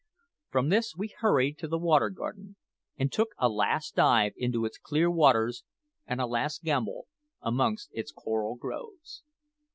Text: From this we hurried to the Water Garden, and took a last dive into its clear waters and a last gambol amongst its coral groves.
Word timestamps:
From 0.49 0.69
this 0.69 0.95
we 0.97 1.09
hurried 1.19 1.59
to 1.59 1.67
the 1.67 1.77
Water 1.77 2.09
Garden, 2.09 2.55
and 2.97 3.11
took 3.11 3.35
a 3.37 3.47
last 3.47 3.93
dive 3.95 4.33
into 4.35 4.65
its 4.65 4.79
clear 4.79 5.11
waters 5.11 5.63
and 6.07 6.19
a 6.19 6.25
last 6.25 6.63
gambol 6.63 7.05
amongst 7.39 7.91
its 7.93 8.11
coral 8.11 8.55
groves. 8.55 9.21